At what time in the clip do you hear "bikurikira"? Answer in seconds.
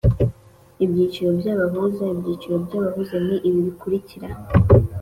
3.67-4.27